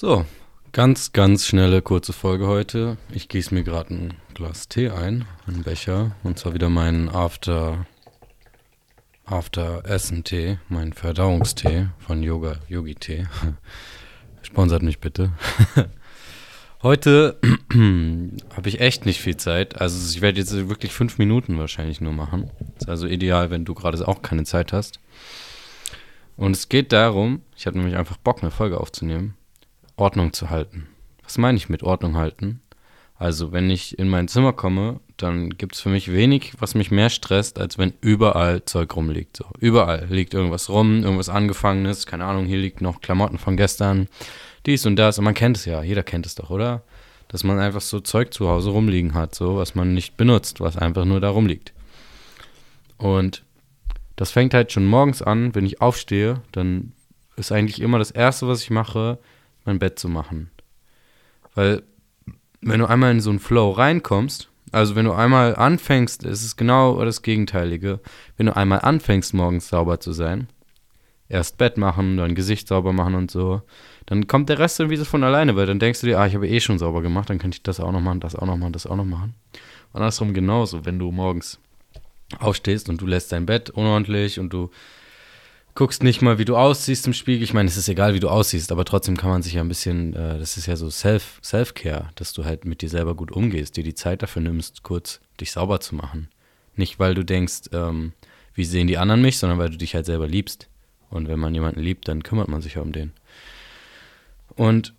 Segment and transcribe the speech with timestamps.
[0.00, 0.24] So,
[0.72, 2.96] ganz, ganz schnelle, kurze Folge heute.
[3.12, 6.16] Ich gieße mir gerade ein Glas Tee ein, einen Becher.
[6.22, 7.84] Und zwar wieder meinen After,
[9.26, 13.26] After Essen Tee, meinen Verdauungstee von Yoga, Yogi Tee.
[14.42, 15.32] Sponsert mich bitte.
[16.82, 17.38] Heute
[17.74, 19.82] habe ich echt nicht viel Zeit.
[19.82, 22.50] Also ich werde jetzt wirklich fünf Minuten wahrscheinlich nur machen.
[22.78, 24.98] Ist also ideal, wenn du gerade auch keine Zeit hast.
[26.38, 29.36] Und es geht darum, ich habe nämlich einfach Bock, eine Folge aufzunehmen,
[30.00, 30.88] Ordnung zu halten.
[31.22, 32.60] Was meine ich mit Ordnung halten?
[33.20, 36.90] Also wenn ich in mein Zimmer komme, dann gibt es für mich wenig, was mich
[36.90, 39.36] mehr stresst, als wenn überall Zeug rumliegt.
[39.36, 44.08] So, überall liegt irgendwas rum, irgendwas Angefangenes, keine Ahnung, hier liegt noch Klamotten von gestern,
[44.64, 45.18] dies und das.
[45.18, 46.82] Und man kennt es ja, jeder kennt es doch, oder?
[47.28, 50.78] Dass man einfach so Zeug zu Hause rumliegen hat, so was man nicht benutzt, was
[50.78, 51.74] einfach nur da rumliegt.
[52.96, 53.44] Und
[54.16, 56.92] das fängt halt schon morgens an, wenn ich aufstehe, dann
[57.36, 59.18] ist eigentlich immer das Erste, was ich mache,
[59.64, 60.50] mein Bett zu machen.
[61.54, 61.82] Weil,
[62.60, 66.56] wenn du einmal in so einen Flow reinkommst, also wenn du einmal anfängst, ist es
[66.56, 68.00] genau das Gegenteilige.
[68.36, 70.48] Wenn du einmal anfängst, morgens sauber zu sein,
[71.28, 73.62] erst Bett machen, dann Gesicht sauber machen und so,
[74.06, 76.34] dann kommt der Rest irgendwie so von alleine, weil dann denkst du dir, ah, ich
[76.34, 78.56] habe eh schon sauber gemacht, dann kann ich das auch noch machen, das auch noch
[78.56, 79.34] machen, das auch noch machen.
[79.92, 81.58] Und andersrum genauso, wenn du morgens
[82.38, 84.70] aufstehst und du lässt dein Bett unordentlich und du
[85.80, 87.42] guckst nicht mal, wie du aussiehst im Spiegel.
[87.42, 89.68] Ich meine, es ist egal, wie du aussiehst, aber trotzdem kann man sich ja ein
[89.68, 93.32] bisschen, äh, das ist ja so Self, Self-Care, dass du halt mit dir selber gut
[93.32, 96.28] umgehst, dir die Zeit dafür nimmst, kurz dich sauber zu machen.
[96.76, 98.12] Nicht, weil du denkst, ähm,
[98.52, 100.68] wie sehen die anderen mich, sondern weil du dich halt selber liebst.
[101.08, 103.12] Und wenn man jemanden liebt, dann kümmert man sich ja um den.
[104.56, 104.92] Und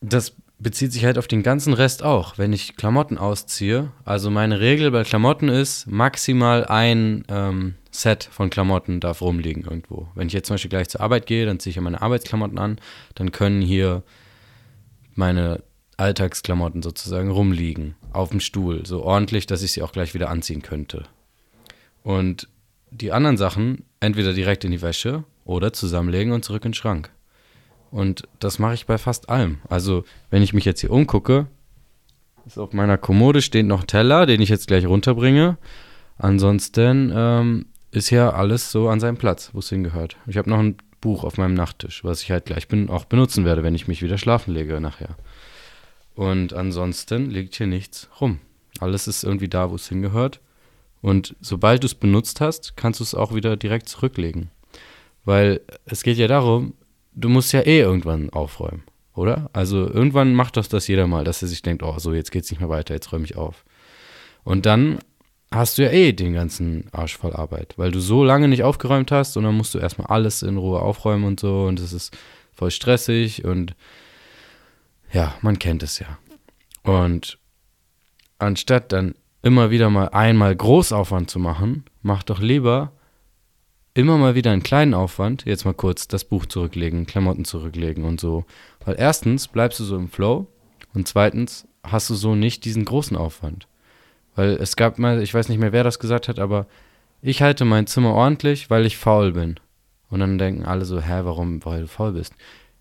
[0.00, 2.38] das bezieht sich halt auf den ganzen Rest auch.
[2.38, 8.50] Wenn ich Klamotten ausziehe, also meine Regel bei Klamotten ist, maximal ein ähm, Set von
[8.50, 10.08] Klamotten darf rumliegen irgendwo.
[10.14, 12.58] Wenn ich jetzt zum Beispiel gleich zur Arbeit gehe, dann ziehe ich ja meine Arbeitsklamotten
[12.58, 12.78] an,
[13.14, 14.02] dann können hier
[15.14, 15.62] meine
[15.98, 20.62] Alltagsklamotten sozusagen rumliegen, auf dem Stuhl, so ordentlich, dass ich sie auch gleich wieder anziehen
[20.62, 21.04] könnte.
[22.02, 22.48] Und
[22.90, 27.10] die anderen Sachen entweder direkt in die Wäsche oder zusammenlegen und zurück in den Schrank.
[27.90, 29.58] Und das mache ich bei fast allem.
[29.68, 31.46] Also, wenn ich mich jetzt hier umgucke,
[32.46, 35.58] ist auf meiner Kommode steht noch Teller, den ich jetzt gleich runterbringe.
[36.18, 40.16] Ansonsten ähm, ist ja alles so an seinem Platz, wo es hingehört.
[40.26, 43.44] Ich habe noch ein Buch auf meinem Nachttisch, was ich halt gleich bin, auch benutzen
[43.44, 45.16] werde, wenn ich mich wieder schlafen lege nachher.
[46.14, 48.40] Und ansonsten liegt hier nichts rum.
[48.80, 50.40] Alles ist irgendwie da, wo es hingehört.
[51.02, 54.50] Und sobald du es benutzt hast, kannst du es auch wieder direkt zurücklegen.
[55.24, 56.74] Weil es geht ja darum,
[57.16, 58.84] du musst ja eh irgendwann aufräumen,
[59.14, 59.50] oder?
[59.52, 62.50] Also irgendwann macht doch das jeder mal, dass er sich denkt, oh, so, jetzt geht's
[62.50, 63.64] nicht mehr weiter, jetzt räume ich auf.
[64.44, 65.00] Und dann
[65.50, 69.10] hast du ja eh den ganzen Arsch voll Arbeit, weil du so lange nicht aufgeräumt
[69.10, 72.16] hast und dann musst du erstmal alles in Ruhe aufräumen und so und es ist
[72.52, 73.74] voll stressig und
[75.12, 76.18] ja, man kennt es ja.
[76.82, 77.38] Und
[78.38, 82.92] anstatt dann immer wieder mal einmal Großaufwand zu machen, mach doch lieber
[83.96, 88.20] immer mal wieder einen kleinen Aufwand, jetzt mal kurz das Buch zurücklegen, Klamotten zurücklegen und
[88.20, 88.44] so.
[88.84, 90.46] Weil erstens bleibst du so im Flow
[90.92, 93.66] und zweitens hast du so nicht diesen großen Aufwand.
[94.34, 96.66] Weil es gab mal, ich weiß nicht mehr, wer das gesagt hat, aber
[97.22, 99.58] ich halte mein Zimmer ordentlich, weil ich faul bin.
[100.10, 102.34] Und dann denken alle so, hä, warum, weil du faul bist?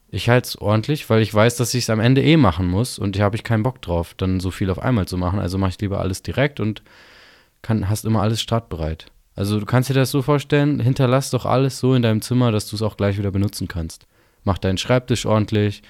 [0.10, 3.00] Ich halte es ordentlich, weil ich weiß, dass ich es am Ende eh machen muss
[3.00, 5.40] und hier habe ich keinen Bock drauf, dann so viel auf einmal zu machen.
[5.40, 6.84] Also mache ich lieber alles direkt und
[7.62, 9.08] kann, hast immer alles startbereit.
[9.36, 12.68] Also du kannst dir das so vorstellen, hinterlass doch alles so in deinem Zimmer, dass
[12.68, 14.08] du es auch gleich wieder benutzen kannst.
[14.44, 15.84] Mach deinen Schreibtisch ordentlich,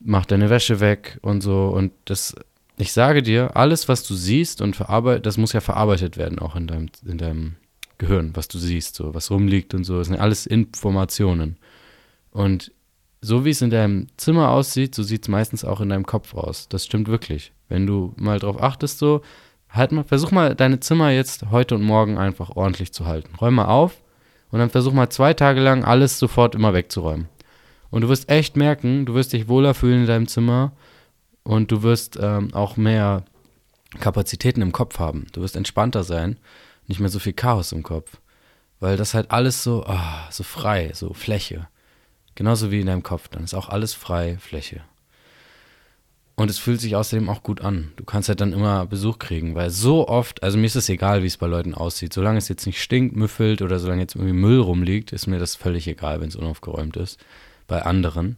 [0.00, 1.68] mach deine Wäsche weg und so.
[1.68, 2.34] Und das,
[2.76, 6.54] ich sage dir, alles, was du siehst und verarbeitet, das muss ja verarbeitet werden, auch
[6.56, 7.56] in deinem, in deinem
[7.96, 9.98] Gehirn, was du siehst, so, was rumliegt und so.
[9.98, 11.56] Das sind alles Informationen.
[12.30, 12.72] Und
[13.22, 16.34] so wie es in deinem Zimmer aussieht, so sieht es meistens auch in deinem Kopf
[16.34, 16.68] aus.
[16.68, 17.52] Das stimmt wirklich.
[17.70, 19.22] Wenn du mal drauf achtest, so,
[19.74, 23.34] halt mal, versuch mal deine Zimmer jetzt heute und morgen einfach ordentlich zu halten.
[23.36, 24.02] Räum mal auf
[24.50, 27.28] und dann versuch mal zwei Tage lang alles sofort immer wegzuräumen.
[27.90, 30.72] Und du wirst echt merken, du wirst dich wohler fühlen in deinem Zimmer
[31.42, 33.24] und du wirst ähm, auch mehr
[34.00, 35.26] Kapazitäten im Kopf haben.
[35.32, 36.38] Du wirst entspannter sein,
[36.86, 38.18] nicht mehr so viel Chaos im Kopf.
[38.80, 39.98] Weil das halt alles so, oh,
[40.30, 41.68] so frei, so Fläche.
[42.34, 43.28] Genauso wie in deinem Kopf.
[43.28, 44.82] Dann ist auch alles frei, Fläche.
[46.36, 47.92] Und es fühlt sich außerdem auch gut an.
[47.96, 51.22] Du kannst halt dann immer Besuch kriegen, weil so oft, also mir ist es egal,
[51.22, 52.12] wie es bei Leuten aussieht.
[52.12, 55.54] Solange es jetzt nicht stinkt, müffelt oder solange jetzt irgendwie Müll rumliegt, ist mir das
[55.54, 57.24] völlig egal, wenn es unaufgeräumt ist.
[57.68, 58.36] Bei anderen.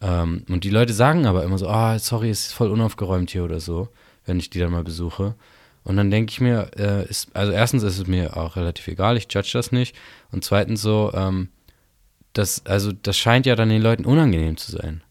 [0.00, 3.30] Ähm, und die Leute sagen aber immer so, ah, oh, sorry, es ist voll unaufgeräumt
[3.30, 3.88] hier oder so,
[4.24, 5.34] wenn ich die dann mal besuche.
[5.84, 9.16] Und dann denke ich mir, äh, ist, also erstens ist es mir auch relativ egal,
[9.16, 9.94] ich judge das nicht.
[10.32, 11.50] Und zweitens so, ähm,
[12.32, 15.02] das, also das scheint ja dann den Leuten unangenehm zu sein.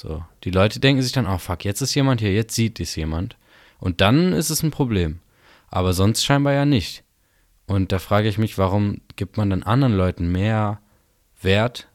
[0.00, 2.94] So, die Leute denken sich dann, oh fuck, jetzt ist jemand hier, jetzt sieht es
[2.94, 3.36] jemand.
[3.80, 5.18] Und dann ist es ein Problem.
[5.70, 7.02] Aber sonst scheinbar ja nicht.
[7.66, 10.80] Und da frage ich mich, warum gibt man dann anderen Leuten mehr
[11.42, 11.88] Wert,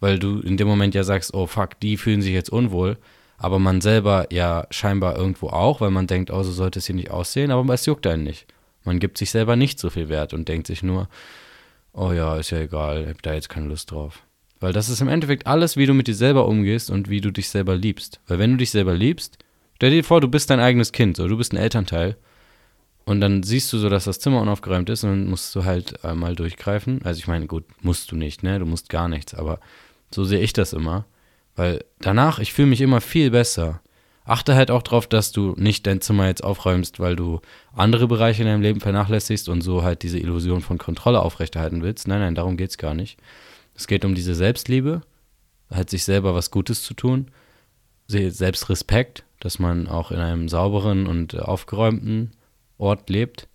[0.00, 2.98] weil du in dem Moment ja sagst, oh fuck, die fühlen sich jetzt unwohl,
[3.38, 6.94] aber man selber ja scheinbar irgendwo auch, weil man denkt, oh, so sollte es hier
[6.94, 8.46] nicht aussehen, aber es juckt einen nicht.
[8.84, 11.08] Man gibt sich selber nicht so viel Wert und denkt sich nur,
[11.94, 14.25] oh ja, ist ja egal, ich hab da jetzt keine Lust drauf.
[14.60, 17.30] Weil das ist im Endeffekt alles, wie du mit dir selber umgehst und wie du
[17.30, 18.20] dich selber liebst.
[18.26, 19.38] Weil wenn du dich selber liebst,
[19.76, 22.16] stell dir vor, du bist dein eigenes Kind, so, du bist ein Elternteil
[23.04, 26.04] und dann siehst du so, dass das Zimmer unaufgeräumt ist und dann musst du halt
[26.04, 27.02] einmal durchgreifen.
[27.04, 28.58] Also ich meine, gut, musst du nicht, ne?
[28.58, 29.60] Du musst gar nichts, aber
[30.10, 31.04] so sehe ich das immer.
[31.54, 33.80] Weil danach, ich fühle mich immer viel besser.
[34.24, 37.40] Achte halt auch darauf, dass du nicht dein Zimmer jetzt aufräumst, weil du
[37.74, 42.08] andere Bereiche in deinem Leben vernachlässigst und so halt diese Illusion von Kontrolle aufrechterhalten willst.
[42.08, 43.18] Nein, nein, darum geht es gar nicht.
[43.76, 45.02] Es geht um diese Selbstliebe,
[45.70, 47.30] halt sich selber was Gutes zu tun,
[48.08, 52.32] Selbstrespekt, dass man auch in einem sauberen und aufgeräumten
[52.78, 53.48] Ort lebt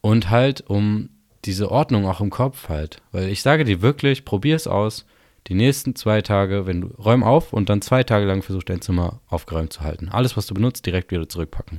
[0.00, 1.10] und halt um
[1.44, 3.02] diese Ordnung auch im Kopf halt.
[3.12, 5.06] Weil ich sage dir wirklich, probier es aus.
[5.46, 8.82] Die nächsten zwei Tage, wenn du räum auf und dann zwei Tage lang versuch dein
[8.82, 10.10] Zimmer aufgeräumt zu halten.
[10.10, 11.78] Alles, was du benutzt, direkt wieder zurückpacken.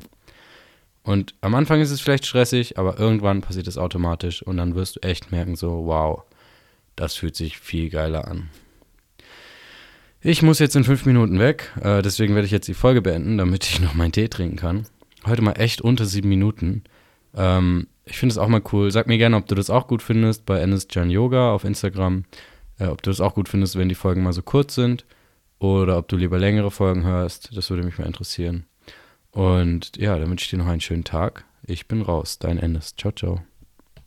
[1.04, 4.95] Und am Anfang ist es vielleicht stressig, aber irgendwann passiert es automatisch und dann wirst
[4.95, 6.24] du echt merken, so, wow,
[6.95, 8.49] das fühlt sich viel geiler an.
[10.21, 13.38] Ich muss jetzt in fünf Minuten weg, äh, deswegen werde ich jetzt die Folge beenden,
[13.38, 14.85] damit ich noch meinen Tee trinken kann.
[15.25, 16.83] Heute mal echt unter sieben Minuten.
[17.35, 18.91] Ähm, ich finde es auch mal cool.
[18.91, 22.25] Sag mir gerne, ob du das auch gut findest bei Enes Jan Yoga auf Instagram.
[22.79, 25.05] Äh, ob du das auch gut findest, wenn die Folgen mal so kurz sind.
[25.59, 27.55] Oder ob du lieber längere Folgen hörst.
[27.55, 28.65] Das würde mich mal interessieren.
[29.31, 31.45] Und ja, dann wünsche ich dir noch einen schönen Tag.
[31.63, 32.39] Ich bin raus.
[32.39, 32.95] Dein Ennis.
[32.95, 33.50] Ciao, ciao.